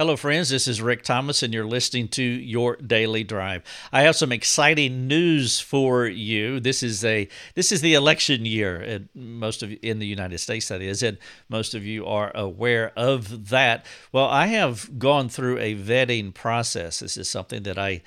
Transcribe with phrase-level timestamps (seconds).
[0.00, 0.48] Hello, friends.
[0.48, 3.62] This is Rick Thomas, and you're listening to Your Daily Drive.
[3.92, 6.58] I have some exciting news for you.
[6.58, 10.80] This is a this is the election year, most of in the United States, that
[10.80, 11.18] is, and
[11.50, 13.84] most of you are aware of that.
[14.10, 17.00] Well, I have gone through a vetting process.
[17.00, 18.00] This is something that I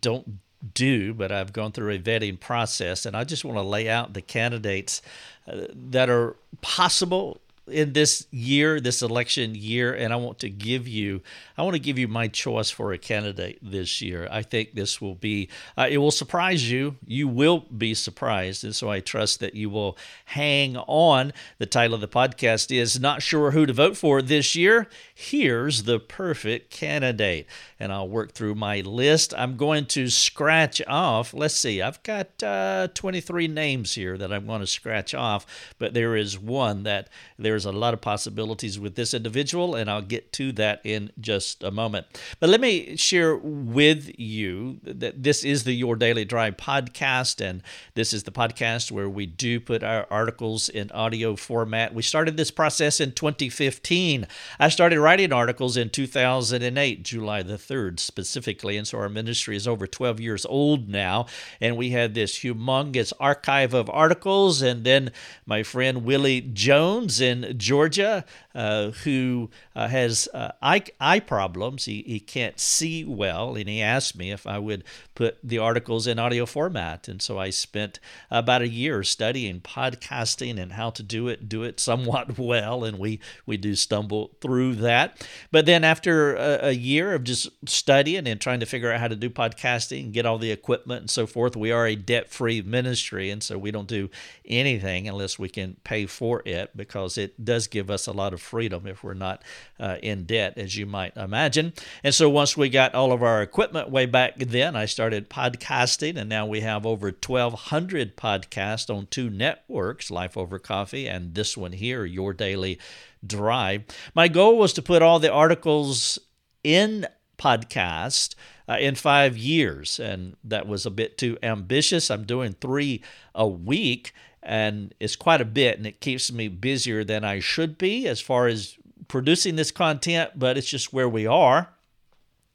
[0.00, 0.38] don't
[0.72, 4.14] do, but I've gone through a vetting process, and I just want to lay out
[4.14, 5.02] the candidates
[5.46, 10.88] uh, that are possible in this year, this election year, and I want to give
[10.88, 11.22] you,
[11.56, 14.28] I want to give you my choice for a candidate this year.
[14.30, 16.96] I think this will be, uh, it will surprise you.
[17.06, 19.96] You will be surprised, and so I trust that you will
[20.26, 21.32] hang on.
[21.58, 25.84] The title of the podcast is "Not Sure Who to Vote For This Year." Here's
[25.84, 27.46] the perfect candidate,
[27.78, 29.34] and I'll work through my list.
[29.36, 31.34] I'm going to scratch off.
[31.34, 35.46] Let's see, I've got uh, 23 names here that I'm going to scratch off,
[35.78, 39.90] but there is one that there there's a lot of possibilities with this individual, and
[39.90, 42.06] I'll get to that in just a moment.
[42.38, 47.64] But let me share with you that this is the Your Daily Drive podcast, and
[47.94, 51.92] this is the podcast where we do put our articles in audio format.
[51.92, 54.28] We started this process in 2015.
[54.60, 59.66] I started writing articles in 2008, July the 3rd specifically, and so our ministry is
[59.66, 61.26] over 12 years old now,
[61.60, 65.10] and we had this humongous archive of articles, and then
[65.44, 71.84] my friend Willie Jones in Georgia uh, who uh, has uh, eye, eye problems.
[71.84, 76.06] He, he can't see well, and he asked me if I would put the articles
[76.06, 77.08] in audio format.
[77.08, 81.62] And so I spent about a year studying podcasting and how to do it, do
[81.62, 85.26] it somewhat well, and we, we do stumble through that.
[85.50, 89.08] But then after a, a year of just studying and trying to figure out how
[89.08, 92.28] to do podcasting, and get all the equipment and so forth, we are a debt
[92.28, 93.30] free ministry.
[93.30, 94.10] And so we don't do
[94.44, 98.40] anything unless we can pay for it because it does give us a lot of
[98.40, 99.42] freedom if we're not
[99.78, 101.72] uh, in debt, as you might imagine.
[102.02, 106.16] And so once we got all of our equipment way back then, I started podcasting,
[106.16, 111.56] and now we have over 1,200 podcasts on two networks Life Over Coffee and this
[111.56, 112.78] one here, Your Daily
[113.26, 113.84] Drive.
[114.14, 116.18] My goal was to put all the articles
[116.64, 117.06] in
[117.38, 118.34] podcast
[118.68, 122.10] uh, in five years, and that was a bit too ambitious.
[122.10, 123.02] I'm doing three
[123.34, 124.12] a week
[124.48, 128.18] and it's quite a bit and it keeps me busier than I should be as
[128.18, 131.68] far as producing this content, but it's just where we are.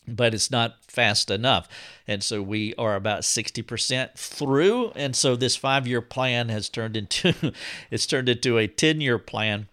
[0.06, 1.70] But it's not fast enough.
[2.08, 4.92] And so we are about 60% through.
[4.96, 7.54] And so this five year plan has turned into
[7.92, 9.70] it's turned into a 10 year plan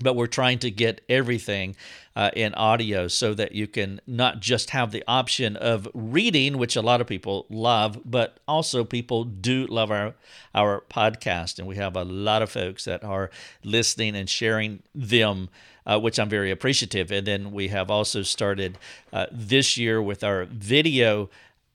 [0.00, 1.76] but we're trying to get everything
[2.16, 6.76] uh, in audio so that you can not just have the option of reading, which
[6.76, 10.14] a lot of people love, but also people do love our
[10.54, 13.30] our podcast, and we have a lot of folks that are
[13.64, 15.48] listening and sharing them.
[15.86, 17.12] Uh, which I'm very appreciative.
[17.12, 18.78] And then we have also started
[19.12, 21.28] uh, this year with our video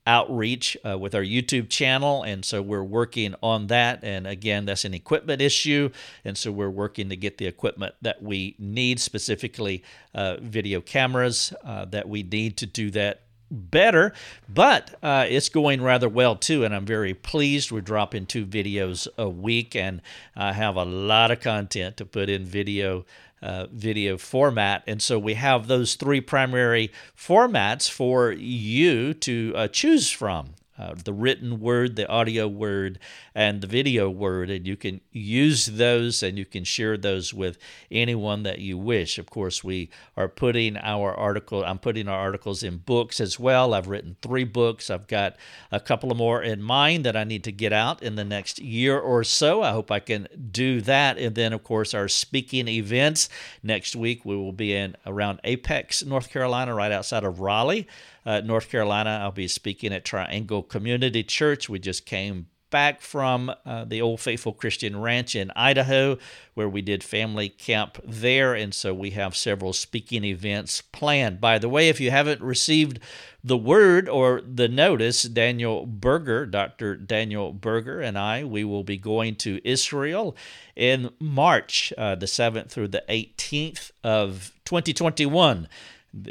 [0.10, 2.24] outreach uh, with our YouTube channel.
[2.24, 4.04] And so we're working on that.
[4.04, 5.92] And again, that's an equipment issue.
[6.26, 9.84] And so we're working to get the equipment that we need, specifically
[10.16, 14.14] uh, video cameras uh, that we need to do that better,
[14.48, 17.72] but uh, it's going rather well too, and I'm very pleased.
[17.72, 20.02] We're dropping two videos a week, and
[20.36, 23.06] I have a lot of content to put in video
[23.42, 24.84] uh, video format.
[24.86, 30.96] And so we have those three primary formats for you to uh, choose from uh,
[31.04, 33.00] the written word, the audio word,
[33.36, 34.50] and the video word.
[34.50, 37.58] And you can use those and you can share those with
[37.92, 39.18] anyone that you wish.
[39.18, 43.74] Of course, we are putting our article, I'm putting our articles in books as well.
[43.74, 44.90] I've written three books.
[44.90, 45.36] I've got
[45.72, 48.60] a couple of more in mind that I need to get out in the next
[48.60, 49.62] year or so.
[49.62, 51.18] I hope I can do that.
[51.18, 53.28] And then, of course, our speaking events.
[53.62, 57.88] Next week, we will be in around Apex, North Carolina, right outside of Raleigh
[58.26, 59.20] uh, North Carolina.
[59.22, 61.70] I'll be speaking at Triangle Community Church.
[61.70, 66.18] We just came back from uh, the Old Faithful Christian Ranch in Idaho,
[66.54, 68.54] where we did family camp there.
[68.54, 71.42] And so we have several speaking events planned.
[71.42, 73.00] By the way, if you haven't received
[73.44, 76.96] the word or the notice, Daniel Berger, Dr.
[76.96, 80.36] Daniel Berger, and I, we will be going to Israel
[80.76, 85.68] in March, uh, the 7th through the 18th of 2021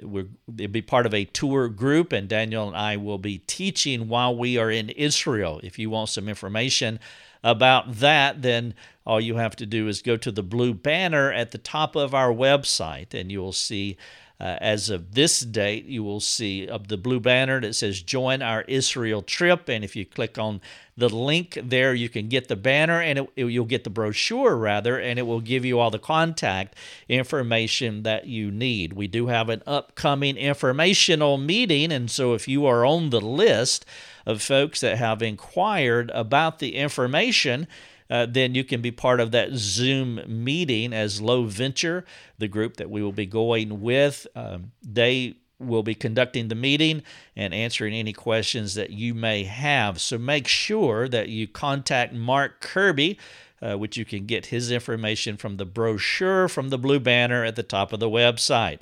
[0.03, 0.27] we're,
[0.57, 4.37] it'll be part of a tour group, and Daniel and I will be teaching while
[4.37, 5.61] we are in Israel.
[5.63, 6.99] If you want some information
[7.45, 8.75] about that, then
[9.07, 12.15] all you have to do is go to the blue banner at the top of
[12.15, 13.97] our website, and you will see.
[14.41, 18.63] Uh, as of this date, you will see the blue banner that says Join Our
[18.63, 19.69] Israel Trip.
[19.69, 20.61] And if you click on
[20.97, 24.57] the link there, you can get the banner and it, it, you'll get the brochure
[24.57, 26.77] rather, and it will give you all the contact
[27.09, 28.93] information that you need.
[28.93, 33.87] We do have an upcoming informational meeting, and so if you are on the list
[34.25, 37.67] of folks that have inquired about the information,
[38.11, 42.05] uh, then you can be part of that Zoom meeting as Low Venture,
[42.39, 44.27] the group that we will be going with.
[44.35, 47.03] Um, they will be conducting the meeting
[47.35, 50.01] and answering any questions that you may have.
[50.01, 53.19] So make sure that you contact Mark Kirby.
[53.61, 57.57] Uh, which you can get his information from the brochure from the blue banner at
[57.57, 58.79] the top of the website.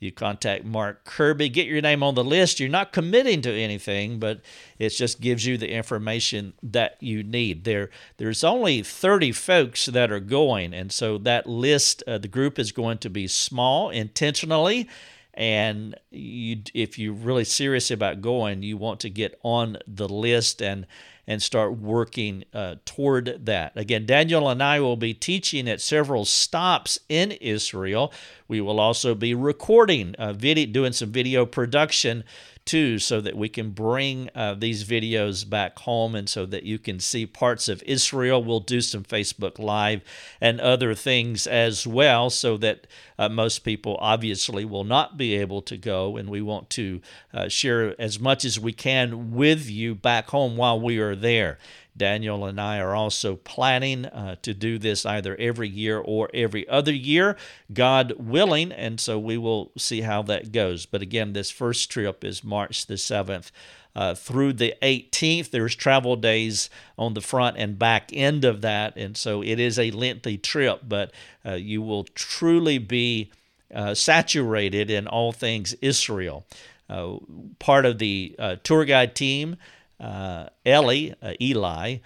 [0.00, 2.58] You contact Mark Kirby, get your name on the list.
[2.58, 4.40] You're not committing to anything, but
[4.78, 7.64] it just gives you the information that you need.
[7.64, 12.58] There, there's only 30 folks that are going, and so that list, uh, the group
[12.58, 14.88] is going to be small intentionally.
[15.34, 20.62] And you, if you're really serious about going, you want to get on the list
[20.62, 20.86] and
[21.30, 23.70] and start working uh, toward that.
[23.76, 28.12] Again, Daniel and I will be teaching at several stops in Israel.
[28.48, 32.24] We will also be recording, uh, video, doing some video production
[32.64, 36.78] too, so that we can bring uh, these videos back home and so that you
[36.78, 38.42] can see parts of Israel.
[38.42, 40.02] We'll do some Facebook Live
[40.40, 42.86] and other things as well, so that
[43.18, 46.16] uh, most people obviously will not be able to go.
[46.16, 47.00] And we want to
[47.34, 51.58] uh, share as much as we can with you back home while we are there.
[51.96, 56.68] Daniel and I are also planning uh, to do this either every year or every
[56.68, 57.36] other year,
[57.72, 58.72] God willing.
[58.72, 60.86] And so we will see how that goes.
[60.86, 63.50] But again, this first trip is March the 7th.
[63.92, 65.50] Uh, through the 18th.
[65.50, 68.96] There's travel days on the front and back end of that.
[68.96, 71.10] And so it is a lengthy trip, but
[71.44, 73.32] uh, you will truly be
[73.74, 76.46] uh, saturated in all things Israel.
[76.88, 77.18] Uh,
[77.58, 79.56] part of the uh, tour guide team
[80.00, 81.98] uh, Eli, uh, Eli,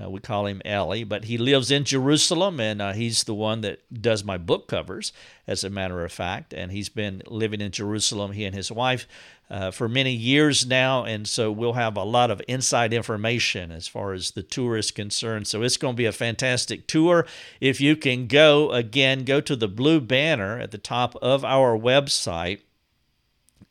[0.00, 3.62] uh, we call him Eli, but he lives in Jerusalem, and uh, he's the one
[3.62, 5.12] that does my book covers,
[5.46, 6.52] as a matter of fact.
[6.52, 9.08] And he's been living in Jerusalem, he and his wife,
[9.48, 11.04] uh, for many years now.
[11.04, 14.90] And so we'll have a lot of inside information as far as the tour is
[14.90, 15.46] concerned.
[15.46, 17.26] So it's going to be a fantastic tour.
[17.58, 21.78] If you can go, again, go to the blue banner at the top of our
[21.78, 22.60] website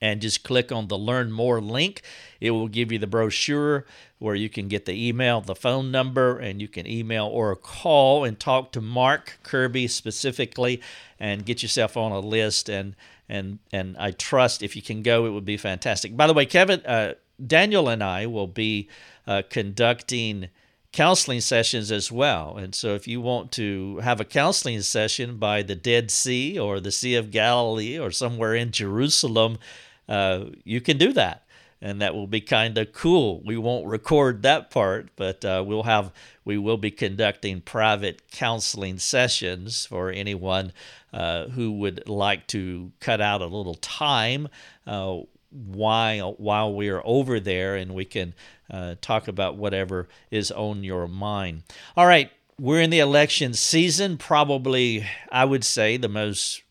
[0.01, 2.01] and just click on the Learn More link.
[2.39, 3.86] It will give you the brochure
[4.19, 8.24] where you can get the email, the phone number, and you can email or call
[8.24, 10.81] and talk to Mark Kirby specifically
[11.19, 12.69] and get yourself on a list.
[12.69, 12.95] And
[13.30, 16.16] and and I trust if you can go, it would be fantastic.
[16.16, 17.13] By the way, Kevin, uh,
[17.45, 18.88] Daniel, and I will be
[19.25, 20.50] uh, conducting
[20.92, 22.57] counseling sessions as well.
[22.57, 26.80] And so, if you want to have a counseling session by the Dead Sea or
[26.80, 29.60] the Sea of Galilee or somewhere in Jerusalem,
[30.07, 31.44] uh, you can do that.
[31.80, 33.42] And that will be kind of cool.
[33.45, 36.12] We won't record that part, but uh, we'll have
[36.44, 40.72] we will be conducting private counseling sessions for anyone
[41.13, 44.48] uh, who would like to cut out a little time
[44.88, 45.18] uh,
[45.51, 48.33] while while we are over there, and we can
[48.69, 51.63] uh, talk about whatever is on your mind.
[51.95, 54.17] All right, we're in the election season.
[54.17, 56.63] Probably, I would say, the most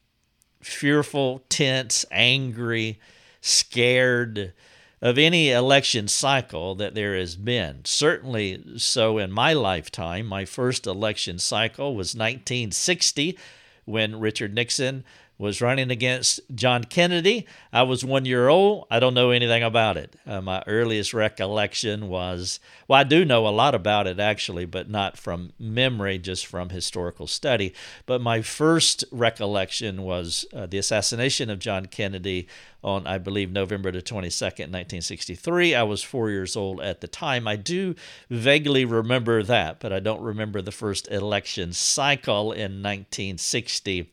[0.60, 2.98] fearful, tense, angry
[3.40, 4.52] scared
[5.00, 7.84] of any election cycle that there has been.
[7.84, 10.26] Certainly so in my lifetime.
[10.26, 13.38] My first election cycle was 1960
[13.84, 15.04] when Richard Nixon
[15.38, 17.46] was running against John Kennedy.
[17.72, 18.86] I was one year old.
[18.90, 20.16] I don't know anything about it.
[20.26, 22.58] Uh, my earliest recollection was,
[22.88, 26.70] well, I do know a lot about it actually, but not from memory, just from
[26.70, 27.74] historical study.
[28.06, 32.48] But my first recollection was uh, the assassination of John Kennedy
[32.82, 35.74] on, I believe, November the 22nd, 1963.
[35.74, 37.46] I was four years old at the time.
[37.46, 37.94] I do
[38.30, 44.12] vaguely remember that, but I don't remember the first election cycle in 1960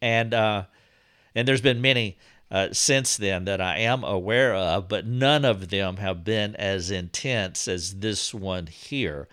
[0.00, 0.64] and uh,
[1.34, 2.16] and there's been many
[2.50, 6.90] uh, since then that I am aware of, but none of them have been as
[6.90, 9.28] intense as this one here.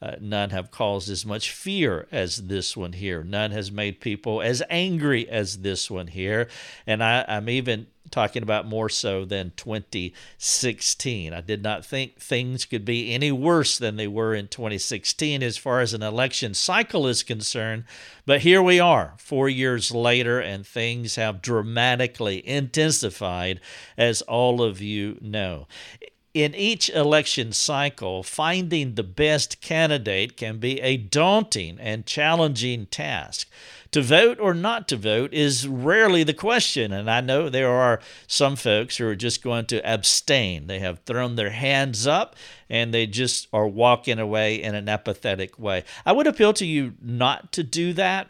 [0.00, 3.24] Uh, none have caused as much fear as this one here.
[3.24, 6.48] None has made people as angry as this one here.
[6.86, 11.32] And I, I'm even talking about more so than 2016.
[11.32, 15.56] I did not think things could be any worse than they were in 2016 as
[15.56, 17.84] far as an election cycle is concerned.
[18.26, 23.60] But here we are, four years later, and things have dramatically intensified,
[23.96, 25.66] as all of you know
[26.36, 33.48] in each election cycle, finding the best candidate can be a daunting and challenging task.
[33.92, 38.00] To vote or not to vote is rarely the question, and I know there are
[38.26, 40.66] some folks who are just going to abstain.
[40.66, 42.36] They have thrown their hands up
[42.68, 45.84] and they just are walking away in an apathetic way.
[46.04, 48.28] I would appeal to you not to do that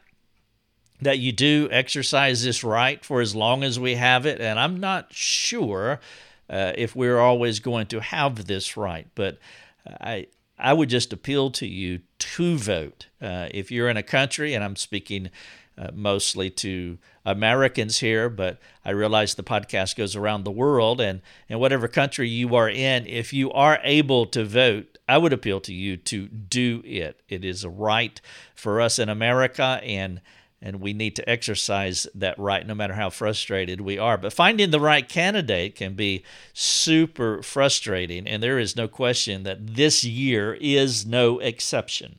[1.00, 4.40] that you do exercise this right for as long as we have it.
[4.40, 6.00] And I'm not sure
[6.48, 9.08] uh, if we're always going to have this right.
[9.14, 9.38] But
[9.86, 10.26] I,
[10.58, 13.06] I would just appeal to you to vote.
[13.20, 15.30] Uh, if you're in a country, and I'm speaking
[15.78, 21.20] uh, mostly to Americans here, but I realize the podcast goes around the world, and
[21.48, 25.60] in whatever country you are in, if you are able to vote, I would appeal
[25.60, 27.20] to you to do it.
[27.28, 28.20] It is a right
[28.54, 30.20] for us in America, and
[30.62, 34.16] and we need to exercise that right no matter how frustrated we are.
[34.16, 39.74] But finding the right candidate can be super frustrating, and there is no question that
[39.74, 42.18] this year is no exception.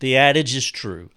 [0.00, 1.10] The adage is true.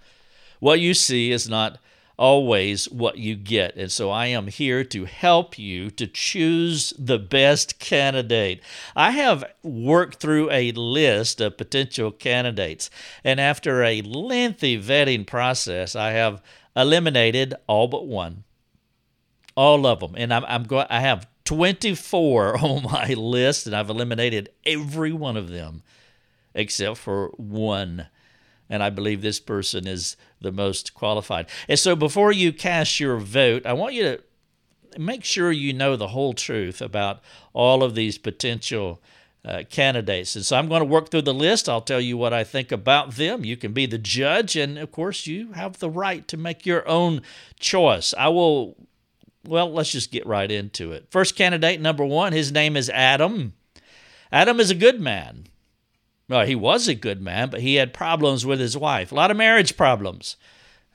[0.60, 1.80] What you see is not
[2.18, 3.76] always what you get.
[3.76, 8.62] And so I am here to help you to choose the best candidate.
[8.96, 12.90] I have worked through a list of potential candidates,
[13.24, 16.42] and after a lengthy vetting process, I have
[16.76, 18.44] eliminated all but one.
[19.56, 20.16] All of them.
[20.18, 25.38] And I'm, I'm going I have 24 on my list and I've eliminated every one
[25.38, 25.84] of them
[26.56, 28.08] except for one
[28.74, 31.46] and I believe this person is the most qualified.
[31.70, 34.20] And so before you cast your vote, I want you to
[34.98, 37.22] make sure you know the whole truth about
[37.54, 39.00] all of these potential
[39.46, 40.36] uh, candidates.
[40.36, 41.70] And so I'm going to work through the list.
[41.70, 43.46] I'll tell you what I think about them.
[43.46, 46.88] You can be the judge, and of course, you have the right to make your
[46.88, 47.22] own
[47.60, 48.16] choice.
[48.18, 48.76] I will,
[49.46, 51.06] well, let's just get right into it.
[51.12, 53.54] First candidate, number one, his name is Adam.
[54.32, 55.46] Adam is a good man.
[56.30, 59.32] Well, he was a good man, but he had problems with his wife, a lot
[59.32, 60.38] of marriage problems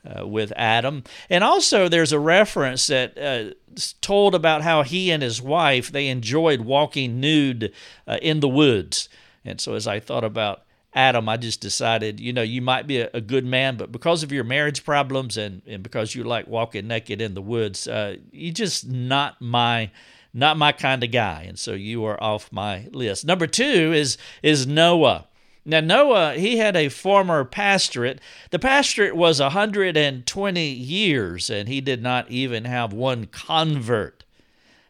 [0.05, 1.05] uh, with Adam.
[1.29, 3.55] And also, there's a reference that uh,
[4.01, 7.73] told about how he and his wife they enjoyed walking nude
[8.07, 9.09] uh, in the woods.
[9.45, 10.63] And so, as I thought about
[10.95, 14.23] Adam, I just decided, you know, you might be a, a, good man, but because
[14.23, 18.17] of your marriage problems and, and because you like walking naked in the woods, uh,
[18.33, 19.91] you're just not my
[20.33, 23.25] not my kind of guy, and so you are off my list.
[23.25, 25.27] Number two is is Noah.
[25.65, 28.21] Now Noah, he had a former pastorate.
[28.51, 34.25] The pastorate was 120 years, and he did not even have one convert.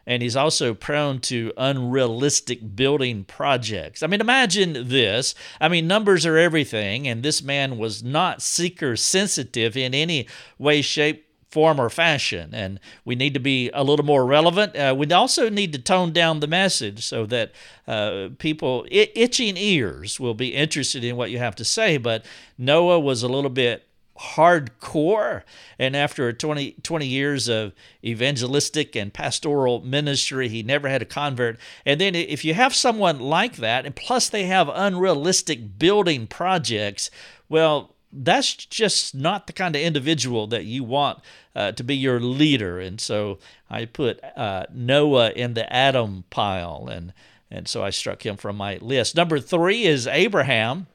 [0.07, 4.01] And he's also prone to unrealistic building projects.
[4.01, 5.35] I mean, imagine this.
[5.61, 10.25] I mean, numbers are everything, and this man was not seeker sensitive in any
[10.57, 12.51] way, shape, form or fashion.
[12.53, 14.75] And we need to be a little more relevant.
[14.75, 17.51] Uh, we also need to tone down the message so that
[17.87, 21.97] uh, people, it, itching ears, will be interested in what you have to say.
[21.97, 22.25] But
[22.57, 23.87] Noah was a little bit
[24.19, 25.43] hardcore.
[25.77, 31.57] And after 20, 20 years of evangelistic and pastoral ministry, he never had a convert.
[31.85, 37.09] And then if you have someone like that, and plus they have unrealistic building projects,
[37.47, 41.19] well, that's just not the kind of individual that you want
[41.55, 42.79] uh, to be your leader.
[42.79, 43.39] And so
[43.69, 47.13] I put uh, Noah in the Adam pile, and
[47.51, 49.15] and so I struck him from my list.
[49.15, 50.87] Number three is Abraham.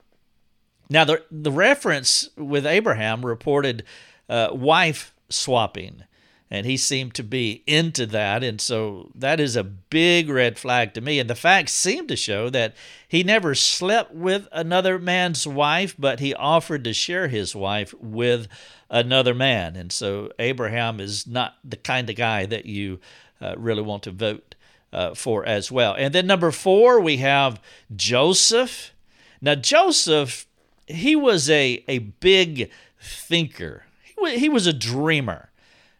[0.90, 3.84] Now the the reference with Abraham reported
[4.28, 6.04] uh, wife swapping
[6.50, 8.44] and he seemed to be into that.
[8.44, 11.18] And so that is a big red flag to me.
[11.18, 12.74] And the facts seem to show that
[13.08, 18.46] he never slept with another man's wife, but he offered to share his wife with
[18.90, 19.74] another man.
[19.74, 23.00] And so Abraham is not the kind of guy that you
[23.40, 24.54] uh, really want to vote
[24.92, 25.94] uh, for as well.
[25.98, 27.60] And then number four, we have
[27.96, 28.92] Joseph.
[29.40, 30.46] Now, Joseph,
[30.86, 32.70] he was a, a big
[33.00, 35.50] thinker, he he was a dreamer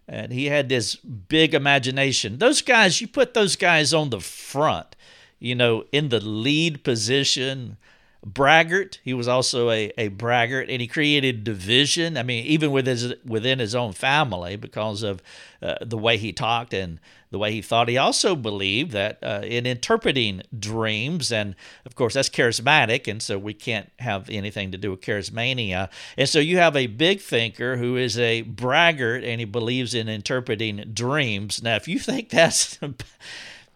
[0.07, 2.39] and he had this big imagination.
[2.39, 4.97] Those guys, you put those guys on the front,
[5.39, 7.77] you know, in the lead position.
[8.25, 12.17] Braggart, he was also a, a braggart, and he created division.
[12.17, 15.23] I mean, even with his, within his own family because of
[15.61, 17.01] uh, the way he talked and
[17.31, 17.89] the way he thought.
[17.89, 23.39] He also believed that uh, in interpreting dreams, and of course that's charismatic, and so
[23.39, 25.91] we can't have anything to do with charismania.
[26.17, 30.09] And so you have a big thinker who is a braggart, and he believes in
[30.09, 31.63] interpreting dreams.
[31.63, 32.79] Now, if you think that's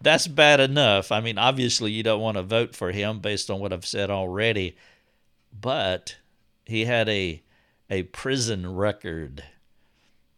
[0.01, 3.59] that's bad enough, I mean, obviously you don't want to vote for him based on
[3.59, 4.75] what I've said already,
[5.57, 6.17] but
[6.65, 7.41] he had a
[7.89, 9.43] a prison record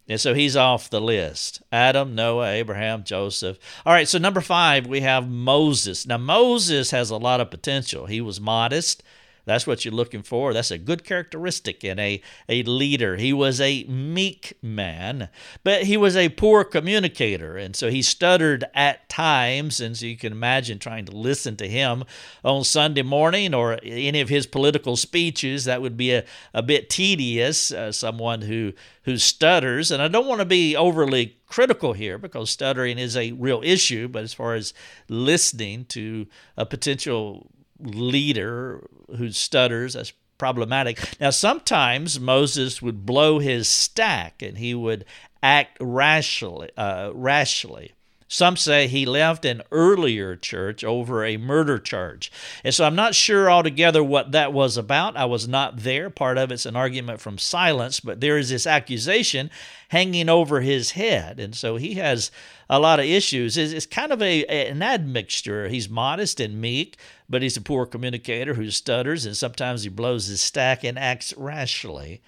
[0.08, 1.62] And so he's off the list.
[1.70, 3.58] Adam, Noah, Abraham, Joseph.
[3.86, 6.06] All right, so number five, we have Moses.
[6.06, 8.06] Now, Moses has a lot of potential.
[8.06, 9.02] He was modest.
[9.44, 10.52] That's what you're looking for.
[10.52, 13.16] That's a good characteristic in a, a leader.
[13.16, 15.28] He was a meek man,
[15.64, 17.56] but he was a poor communicator.
[17.56, 19.80] And so he stuttered at times.
[19.80, 22.04] And so you can imagine trying to listen to him
[22.44, 25.64] on Sunday morning or any of his political speeches.
[25.64, 27.72] That would be a, a bit tedious.
[27.72, 28.72] Uh, someone who,
[29.04, 29.90] who stutters.
[29.90, 34.08] And I don't want to be overly critical here because stuttering is a real issue.
[34.08, 34.72] But as far as
[35.08, 37.50] listening to a potential
[37.82, 38.86] leader
[39.16, 39.94] who stutters.
[39.94, 40.98] That's problematic.
[41.20, 45.04] Now, sometimes Moses would blow his stack and he would
[45.42, 46.70] act rashly.
[46.76, 47.92] Uh, rashly.
[48.32, 52.32] Some say he left an earlier church over a murder charge.
[52.64, 55.18] And so I'm not sure altogether what that was about.
[55.18, 56.08] I was not there.
[56.08, 59.50] Part of it's an argument from silence, but there is this accusation
[59.90, 61.38] hanging over his head.
[61.38, 62.30] And so he has
[62.70, 63.58] a lot of issues.
[63.58, 65.68] It's, it's kind of a, an admixture.
[65.68, 66.96] He's modest and meek,
[67.32, 71.32] but he's a poor communicator who stutters, and sometimes he blows his stack and acts
[71.38, 72.20] rashly.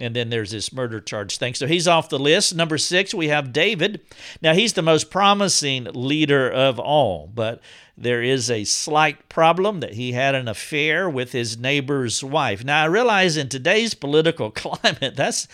[0.00, 1.52] And then there's this murder charge thing.
[1.52, 2.54] So he's off the list.
[2.54, 4.00] Number six, we have David.
[4.40, 7.60] Now, he's the most promising leader of all, but
[7.94, 12.64] there is a slight problem that he had an affair with his neighbor's wife.
[12.64, 15.46] Now, I realize in today's political climate, that's,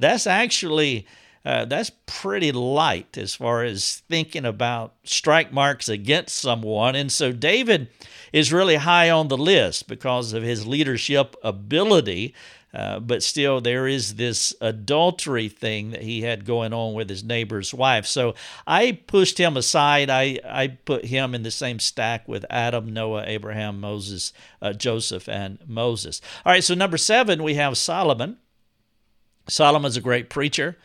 [0.00, 1.06] that's actually.
[1.44, 6.94] Uh, that's pretty light as far as thinking about strike marks against someone.
[6.94, 7.88] And so David
[8.32, 12.34] is really high on the list because of his leadership ability.
[12.72, 17.22] Uh, but still, there is this adultery thing that he had going on with his
[17.22, 18.04] neighbor's wife.
[18.04, 18.34] So
[18.66, 20.10] I pushed him aside.
[20.10, 25.28] I, I put him in the same stack with Adam, Noah, Abraham, Moses, uh, Joseph,
[25.28, 26.20] and Moses.
[26.44, 28.38] All right, so number seven, we have Solomon.
[29.46, 30.76] Solomon's a great preacher.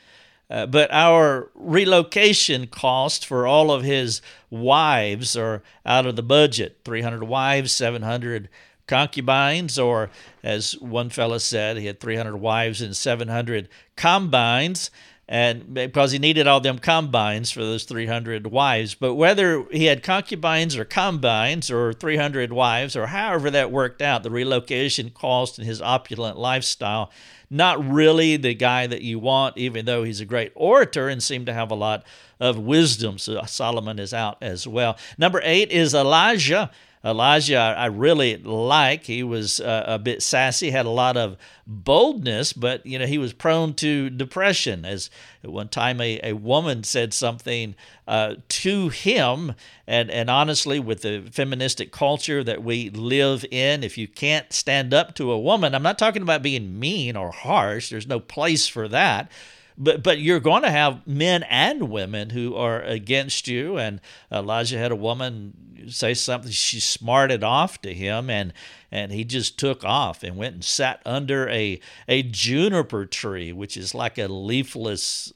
[0.50, 6.78] Uh, but our relocation cost for all of his wives are out of the budget
[6.84, 8.50] 300 wives, 700
[8.88, 10.10] concubines, or
[10.44, 14.90] as one fellow said, he had 300 wives and 700 combines.
[15.32, 18.96] And because he needed all them combines for those 300 wives.
[18.96, 24.24] But whether he had concubines or combines or 300 wives or however that worked out,
[24.24, 27.12] the relocation cost and his opulent lifestyle
[27.50, 31.48] not really the guy that you want, even though he's a great orator and seemed
[31.48, 32.06] to have a lot
[32.40, 33.18] of wisdom.
[33.18, 34.98] So Solomon is out as well.
[35.18, 36.70] Number eight is Elijah.
[37.04, 39.06] Elijah, I really like.
[39.06, 43.18] He was uh, a bit sassy, had a lot of boldness, but you know he
[43.18, 44.84] was prone to depression.
[44.84, 45.10] As
[45.42, 49.56] one time, a, a woman said something uh, to him,
[49.88, 54.94] and and honestly, with the feministic culture that we live in, if you can't stand
[54.94, 57.90] up to a woman, I'm not talking about being mean or harsh.
[57.90, 59.32] There's no place for that
[59.80, 63.78] but but you're going to have men and women who are against you.
[63.78, 66.52] And Elijah had a woman say something.
[66.52, 68.54] She smarted off to him, and
[68.92, 73.78] and he just took off and went and sat under a a juniper tree, which
[73.78, 75.32] is like a leafless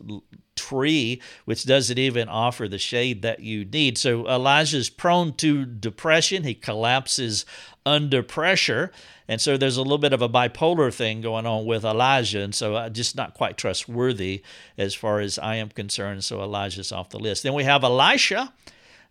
[0.63, 3.97] tree, which doesn't even offer the shade that you need.
[3.97, 6.43] So Elijah's prone to depression.
[6.43, 7.45] He collapses
[7.85, 8.91] under pressure.
[9.27, 12.41] And so there's a little bit of a bipolar thing going on with Elijah.
[12.41, 14.43] And so uh, just not quite trustworthy
[14.77, 16.23] as far as I am concerned.
[16.23, 17.43] So Elijah's off the list.
[17.43, 18.53] Then we have Elisha.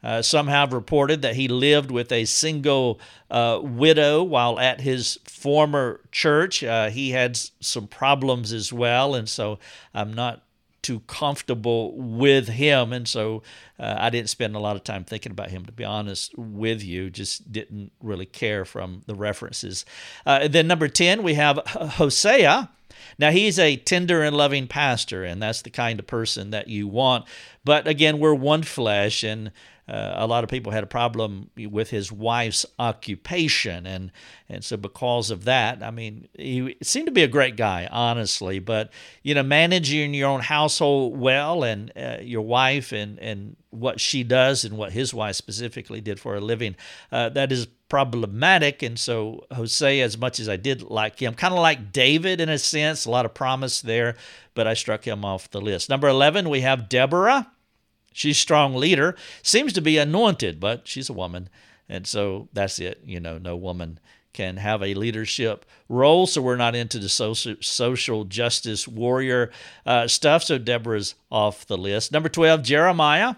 [0.02, 2.98] Uh, some have reported that he lived with a single
[3.30, 6.64] uh, widow while at his former church.
[6.64, 9.58] Uh, he had some problems as well, and so
[9.94, 10.42] I'm not
[10.82, 12.92] too comfortable with him.
[12.92, 13.42] And so
[13.78, 16.82] uh, I didn't spend a lot of time thinking about him, to be honest with
[16.82, 17.08] you.
[17.08, 19.84] Just didn't really care from the references.
[20.26, 22.70] Uh, then, number 10, we have Hosea.
[23.18, 26.86] Now, he's a tender and loving pastor, and that's the kind of person that you
[26.88, 27.24] want.
[27.64, 29.52] But again, we're one flesh, and
[29.88, 34.12] uh, a lot of people had a problem with his wife's occupation, and
[34.48, 38.60] and so because of that, I mean, he seemed to be a great guy, honestly.
[38.60, 38.90] But
[39.22, 44.22] you know, managing your own household well, and uh, your wife, and and what she
[44.22, 46.76] does, and what his wife specifically did for a living,
[47.10, 48.82] uh, that is problematic.
[48.82, 52.48] And so Hosea, as much as I did like him, kind of like David in
[52.48, 54.14] a sense, a lot of promise there,
[54.54, 55.90] but I struck him off the list.
[55.90, 57.50] Number eleven, we have Deborah.
[58.12, 61.48] She's strong leader, seems to be anointed, but she's a woman.
[61.88, 63.00] And so that's it.
[63.04, 63.98] You know, no woman
[64.32, 66.26] can have a leadership role.
[66.26, 69.50] So we're not into the social, social justice warrior
[69.84, 70.44] uh, stuff.
[70.44, 72.12] So Deborah's off the list.
[72.12, 73.34] Number 12, Jeremiah.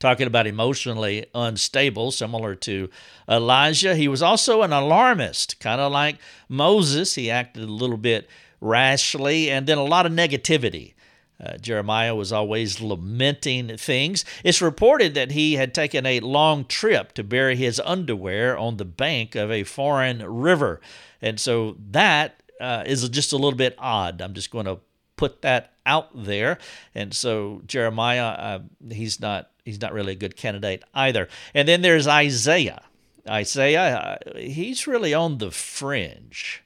[0.00, 2.90] Talking about emotionally unstable, similar to
[3.28, 3.94] Elijah.
[3.94, 7.14] He was also an alarmist, kind of like Moses.
[7.14, 8.28] He acted a little bit
[8.60, 10.93] rashly and then a lot of negativity
[11.42, 14.24] Uh, Jeremiah was always lamenting things.
[14.44, 18.84] It's reported that he had taken a long trip to bury his underwear on the
[18.84, 20.80] bank of a foreign river.
[21.20, 24.20] And so that uh, is just a little bit odd.
[24.22, 24.78] I'm just going to
[25.16, 26.58] put that out there.
[26.94, 28.58] And so Jeremiah, uh,
[28.90, 31.28] he's not he's not really a good candidate either.
[31.54, 32.82] And then there's Isaiah.
[33.28, 36.63] Isaiah, uh, he's really on the fringe.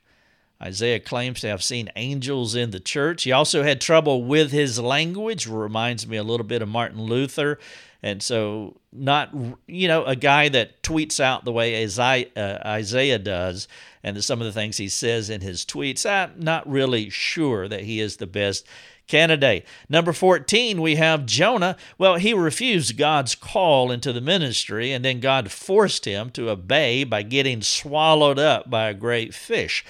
[0.63, 3.23] Isaiah claims to have seen angels in the church.
[3.23, 7.59] He also had trouble with his language, reminds me a little bit of Martin Luther.
[8.03, 9.35] And so, not,
[9.67, 13.69] you know, a guy that tweets out the way uh, Isaiah does
[14.05, 17.83] and some of the things he says in his tweets, I'm not really sure that
[17.83, 18.67] he is the best
[19.09, 19.65] candidate.
[19.89, 21.77] Number 14, we have Jonah.
[21.97, 27.03] Well, he refused God's call into the ministry, and then God forced him to obey
[27.05, 29.85] by getting swallowed up by a great fish.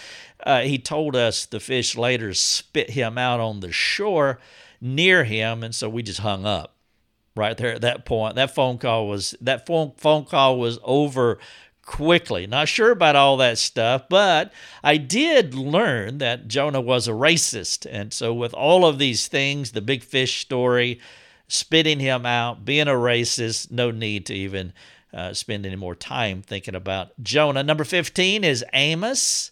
[0.48, 4.38] Uh, he told us the fish later spit him out on the shore
[4.80, 6.74] near him, and so we just hung up
[7.36, 8.34] right there at that point.
[8.34, 11.38] That phone call was that phone phone call was over
[11.82, 12.46] quickly.
[12.46, 14.50] Not sure about all that stuff, but
[14.82, 19.72] I did learn that Jonah was a racist, and so with all of these things,
[19.72, 20.98] the big fish story,
[21.46, 24.72] spitting him out, being a racist, no need to even
[25.12, 27.62] uh, spend any more time thinking about Jonah.
[27.62, 29.50] Number fifteen is Amos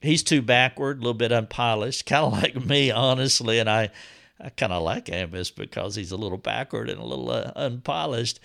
[0.00, 3.58] he's too backward, a little bit unpolished, kind of like me, honestly.
[3.58, 3.90] And I,
[4.40, 8.40] I kind of like Amos because he's a little backward and a little uh, unpolished.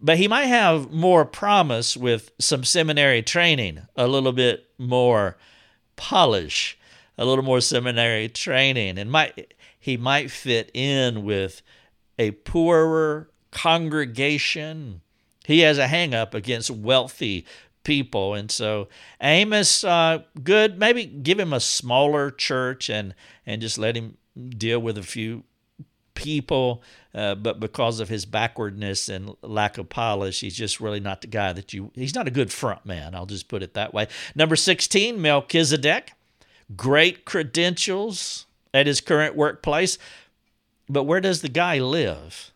[0.00, 5.38] But he might have more promise with some seminary training, a little bit more
[5.96, 6.78] polish,
[7.16, 11.62] a little more seminary training, and might he might fit in with
[12.18, 15.00] a poorer congregation.
[15.46, 17.46] He has a hang up against wealthy
[17.86, 18.34] people.
[18.34, 18.88] And so
[19.22, 20.78] Amos, uh, good.
[20.78, 23.14] Maybe give him a smaller church and
[23.46, 24.18] and just let him
[24.50, 25.44] deal with a few
[26.14, 26.82] people.
[27.14, 31.26] Uh, but because of his backwardness and lack of polish, he's just really not the
[31.28, 31.90] guy that you.
[31.94, 33.14] He's not a good front man.
[33.14, 34.08] I'll just put it that way.
[34.34, 36.12] Number sixteen, Melchizedek,
[36.76, 39.96] great credentials at his current workplace,
[40.88, 42.52] but where does the guy live?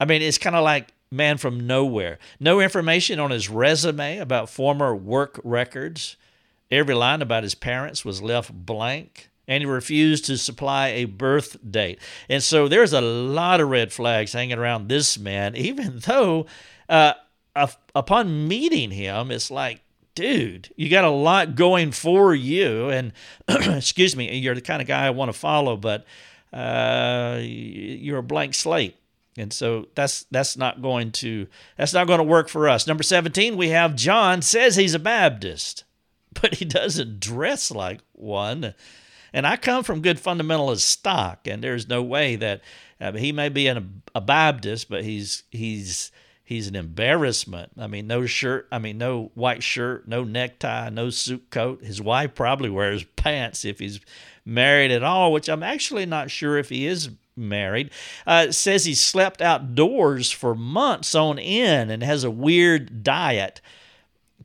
[0.00, 2.18] I mean, it's kind of like man from nowhere.
[2.40, 6.16] No information on his resume about former work records.
[6.70, 11.56] Every line about his parents was left blank, and he refused to supply a birth
[11.68, 11.98] date.
[12.28, 16.46] And so there's a lot of red flags hanging around this man, even though
[16.88, 17.14] uh,
[17.94, 19.82] upon meeting him, it's like,
[20.14, 22.88] dude, you got a lot going for you.
[22.90, 23.12] And
[23.48, 26.04] excuse me, you're the kind of guy I want to follow, but
[26.52, 28.96] uh, you're a blank slate.
[29.36, 32.86] And so that's that's not going to that's not going to work for us.
[32.86, 35.84] Number 17, we have John says he's a Baptist,
[36.40, 38.74] but he doesn't dress like one.
[39.34, 42.60] And I come from good fundamentalist stock, and there's no way that
[43.16, 46.12] he may be an, a Baptist, but he's he's
[46.44, 47.72] he's an embarrassment.
[47.78, 51.82] I mean, no shirt, I mean, no white shirt, no necktie, no suit coat.
[51.82, 54.00] His wife probably wears pants if he's
[54.44, 57.90] married at all, which I'm actually not sure if he is married,
[58.26, 63.60] uh, says he slept outdoors for months on end and has a weird diet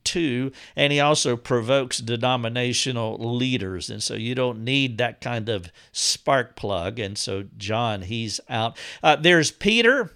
[0.04, 0.52] too.
[0.76, 3.90] And he also provokes denominational leaders.
[3.90, 6.98] And so you don't need that kind of spark plug.
[6.98, 8.78] And so John, he's out.
[9.04, 10.12] Uh, there's Peter.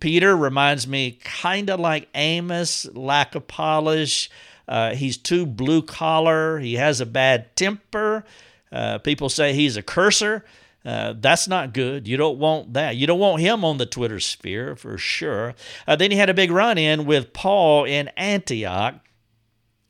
[0.00, 4.28] Peter reminds me kind of like Amos, lack of polish.
[4.66, 6.58] Uh, he's too blue collar.
[6.58, 8.24] He has a bad temper.
[8.70, 10.44] Uh, people say he's a cursor.
[10.88, 12.08] Uh, that's not good.
[12.08, 12.96] You don't want that.
[12.96, 15.54] You don't want him on the Twitter sphere for sure.
[15.86, 18.94] Uh, then he had a big run in with Paul in Antioch.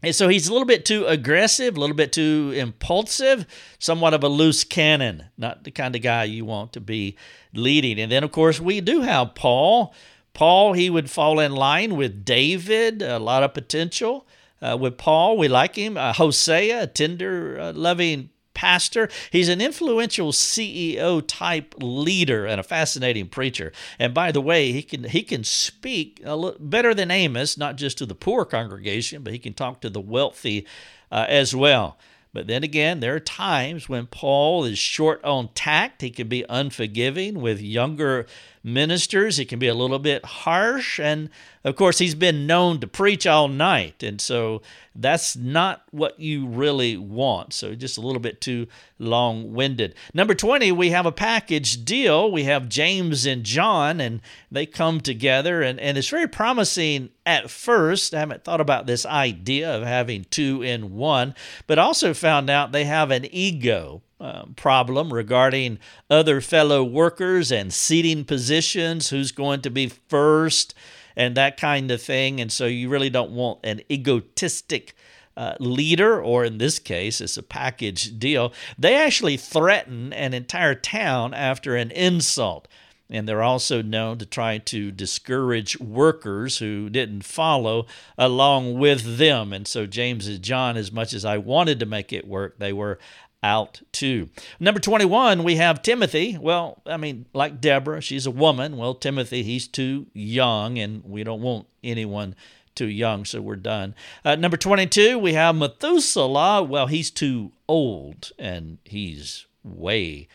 [0.03, 3.47] And so he's a little bit too aggressive, a little bit too impulsive,
[3.79, 7.17] somewhat of a loose cannon, not the kind of guy you want to be
[7.55, 8.01] leading.
[8.01, 9.95] And then, of course, we do have Paul.
[10.35, 14.27] Paul, he would fall in line with David, a lot of potential.
[14.61, 15.97] Uh, with Paul, we like him.
[15.97, 19.09] Uh, Hosea, a tender, uh, loving pastor.
[19.31, 23.71] He's an influential CEO type leader and a fascinating preacher.
[24.01, 27.77] And by the way, he can he can speak a little better than Amos, not
[27.77, 30.67] just to the poor congregation, but he can talk to the wealthy
[31.13, 31.99] uh, as well.
[32.33, 36.03] But then again, there are times when Paul is short on tact.
[36.03, 38.27] He can be unforgiving with younger
[38.73, 39.37] ministers.
[39.37, 40.99] He can be a little bit harsh.
[40.99, 41.31] And
[41.65, 44.03] of course, he's been known to preach all night.
[44.03, 44.63] And so
[44.95, 47.53] that's not what you really want.
[47.53, 48.67] So just a little bit too
[48.99, 49.95] long winded.
[50.15, 52.31] Number 20, we have a package deal.
[52.31, 55.63] We have James and John, and they come together.
[55.63, 58.15] And, and it's very promising at first.
[58.15, 61.35] I haven't thought about this idea of having two in one,
[61.67, 65.79] but also found out they have an ego uh, problem regarding
[66.11, 70.75] other fellow workers and seating positions, who's going to be first,
[71.17, 72.41] and that kind of thing.
[72.41, 74.95] And so you really don't want an egotistic
[75.37, 78.53] uh, leader, or in this case, it's a package deal.
[78.77, 82.67] They actually threaten an entire town after an insult.
[83.11, 87.87] And they're also known to try to discourage workers who didn't follow
[88.19, 89.53] along with them.
[89.53, 92.73] And so James and John, as much as I wanted to make it work, they
[92.73, 92.99] were
[93.43, 94.29] out too.
[94.59, 96.37] Number 21, we have Timothy.
[96.39, 98.77] Well, I mean, like Deborah, she's a woman.
[98.77, 102.35] Well, Timothy, he's too young, and we don't want anyone
[102.75, 103.95] too young, so we're done.
[104.25, 106.63] Uh, number 22, we have Methuselah.
[106.63, 110.29] Well, he's too old, and he's way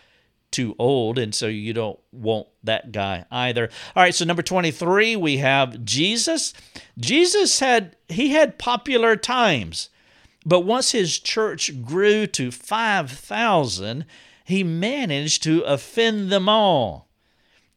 [0.54, 3.70] too old, and so you don't want that guy either.
[3.96, 6.54] All right, so number 23, we have Jesus.
[6.98, 9.90] Jesus had he had popular times.
[10.46, 14.06] But once his church grew to 5,000,
[14.46, 17.08] he managed to offend them all.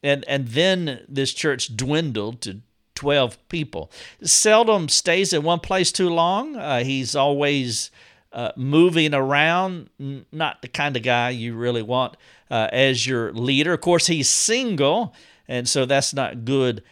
[0.03, 2.61] And, and then this church dwindled to
[2.95, 3.91] 12 people.
[4.23, 6.57] Seldom stays in one place too long.
[6.57, 7.91] Uh, he's always
[8.33, 9.91] uh, moving around,
[10.33, 12.17] not the kind of guy you really want
[12.51, 13.75] uh, as your leader.
[13.75, 15.15] Of course, he's single,
[15.47, 16.83] and so that's not good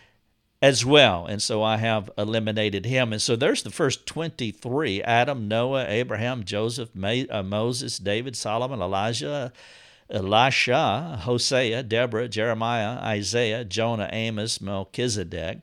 [0.65, 1.27] as well.
[1.27, 3.13] And so I have eliminated him.
[3.13, 9.53] And so there's the first 23 Adam, Noah, Abraham, Joseph, uh, Moses, David, Solomon, Elijah,
[10.09, 15.59] Elisha, Hosea, Deborah, Jeremiah, Isaiah, Jonah, Amos, Melchizedek.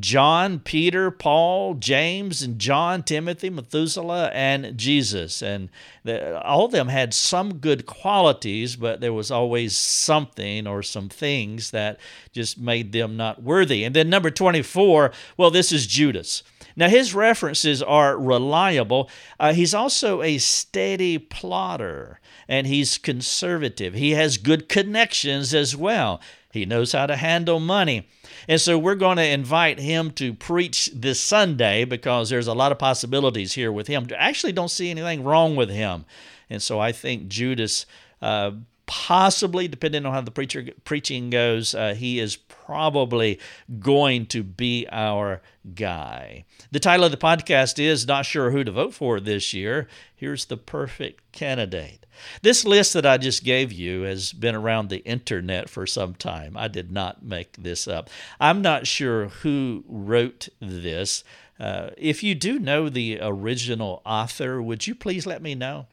[0.00, 5.42] John, Peter, Paul, James, and John, Timothy, Methuselah, and Jesus.
[5.42, 5.68] And
[6.02, 11.10] the, all of them had some good qualities, but there was always something or some
[11.10, 12.00] things that
[12.32, 13.84] just made them not worthy.
[13.84, 16.42] And then number 24, well, this is Judas.
[16.74, 19.10] Now, his references are reliable.
[19.38, 23.94] Uh, he's also a steady plotter and he's conservative.
[23.94, 26.20] He has good connections as well.
[26.52, 28.06] He knows how to handle money.
[28.46, 32.72] And so we're going to invite him to preach this Sunday because there's a lot
[32.72, 34.06] of possibilities here with him.
[34.10, 36.04] I actually don't see anything wrong with him.
[36.50, 37.86] And so I think Judas,
[38.20, 38.50] uh,
[38.92, 43.40] possibly, depending on how the preacher preaching goes, uh, he is probably
[43.80, 45.40] going to be our
[45.74, 46.44] guy.
[46.70, 49.88] The title of the podcast is Not Sure Who to Vote For This Year.
[50.14, 52.04] Here's the perfect candidate.
[52.42, 56.54] This list that I just gave you has been around the internet for some time.
[56.54, 58.10] I did not make this up.
[58.38, 61.24] I'm not sure who wrote this.
[61.58, 65.86] Uh, if you do know the original author, would you please let me know?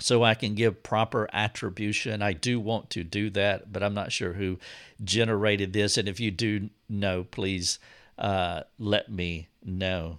[0.00, 2.22] So I can give proper attribution.
[2.22, 4.58] I do want to do that, but I'm not sure who
[5.02, 5.96] generated this.
[5.96, 7.78] And if you do know, please
[8.18, 10.18] uh, let me know.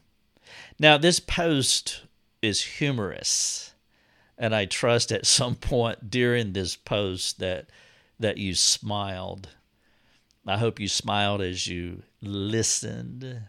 [0.80, 2.04] Now, this post
[2.42, 3.74] is humorous
[4.40, 7.68] and I trust at some point during this post that
[8.20, 9.50] that you smiled.
[10.46, 13.44] I hope you smiled as you listened.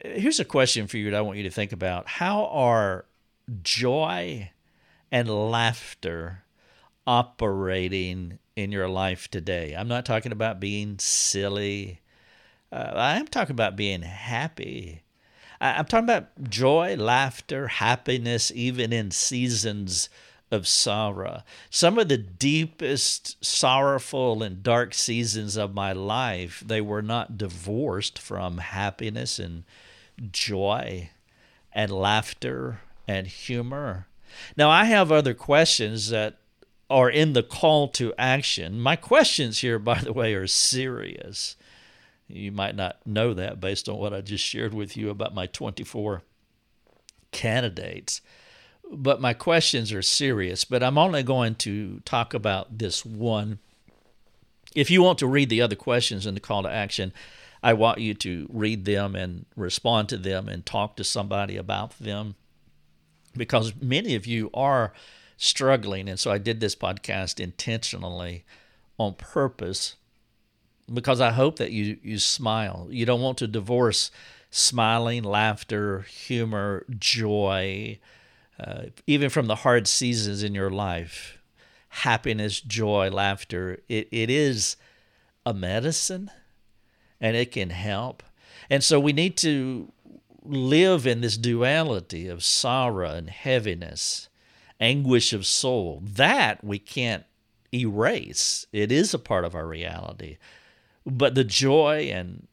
[0.00, 2.06] Here's a question for you that I want you to think about.
[2.06, 3.04] How are
[3.62, 4.50] joy
[5.10, 6.44] and laughter
[7.06, 9.74] operating in your life today?
[9.74, 12.00] I'm not talking about being silly.
[12.72, 15.04] Uh, I'm talking about being happy
[15.64, 20.10] I'm talking about joy, laughter, happiness, even in seasons
[20.50, 21.42] of sorrow.
[21.70, 28.18] Some of the deepest sorrowful and dark seasons of my life, they were not divorced
[28.18, 29.64] from happiness and
[30.30, 31.10] joy
[31.72, 34.06] and laughter and humor.
[34.56, 36.38] Now, I have other questions that
[36.90, 38.80] are in the call to action.
[38.80, 41.56] My questions here, by the way, are serious.
[42.28, 45.46] You might not know that based on what I just shared with you about my
[45.46, 46.22] 24
[47.32, 48.20] candidates.
[48.90, 53.58] But my questions are serious, but I'm only going to talk about this one.
[54.74, 57.12] If you want to read the other questions in the call to action,
[57.62, 61.98] I want you to read them and respond to them and talk to somebody about
[61.98, 62.34] them
[63.36, 64.92] because many of you are
[65.36, 66.08] struggling.
[66.08, 68.44] And so I did this podcast intentionally
[68.98, 69.96] on purpose
[70.92, 72.88] because I hope that you you smile.
[72.90, 74.10] You don't want to divorce
[74.50, 77.98] smiling, laughter, humor, joy,
[78.58, 81.38] uh, even from the hard seasons in your life.
[81.88, 83.80] Happiness, joy, laughter.
[83.88, 84.76] It it is
[85.46, 86.30] a medicine,
[87.20, 88.22] and it can help.
[88.70, 89.92] And so we need to
[90.44, 94.28] live in this duality of sorrow and heaviness,
[94.80, 96.02] anguish of soul.
[96.04, 97.24] That we can't
[97.72, 98.66] erase.
[98.72, 100.38] It is a part of our reality.
[101.06, 102.46] But the joy and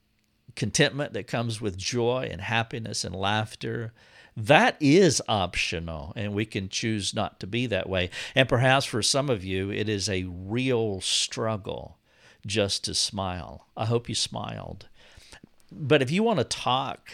[0.55, 3.93] contentment that comes with joy and happiness and laughter,
[4.35, 8.09] that is optional, and we can choose not to be that way.
[8.35, 11.97] And perhaps for some of you, it is a real struggle
[12.45, 13.67] just to smile.
[13.77, 14.87] I hope you smiled.
[15.71, 17.11] But if you want to talk,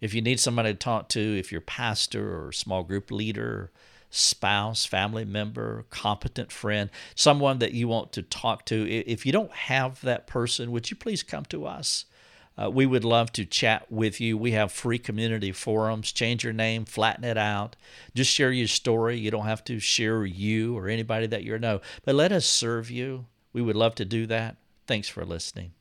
[0.00, 3.70] if you need somebody to talk to, if you're pastor or small group leader,
[4.10, 9.52] spouse, family member, competent friend, someone that you want to talk to, if you don't
[9.52, 12.04] have that person, would you please come to us?
[12.60, 14.36] Uh, we would love to chat with you.
[14.36, 16.10] We have free community forums.
[16.10, 17.76] Change your name, flatten it out.
[18.14, 19.16] Just share your story.
[19.16, 22.90] You don't have to share you or anybody that you know, but let us serve
[22.90, 23.26] you.
[23.52, 24.56] We would love to do that.
[24.88, 25.72] Thanks for listening.